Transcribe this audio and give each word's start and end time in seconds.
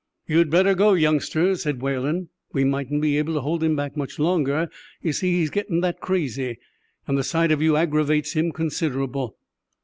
"You'd 0.25 0.49
better 0.49 0.73
go, 0.73 0.93
youngsters," 0.93 1.61
said 1.61 1.83
Whalen; 1.83 2.29
"we 2.53 2.63
mightn't 2.63 3.03
be 3.03 3.19
able 3.19 3.35
to 3.35 3.41
hold 3.41 3.63
him 3.63 3.75
back 3.75 3.95
much 3.95 4.17
longer, 4.17 4.67
you 5.03 5.13
see, 5.13 5.33
he's 5.33 5.51
getting 5.51 5.81
that 5.81 5.99
crazy. 6.01 6.57
And 7.05 7.19
the 7.19 7.23
sight 7.23 7.51
of 7.51 7.61
you 7.61 7.75
aggravates 7.77 8.33
him 8.33 8.51
considerable." 8.51 9.37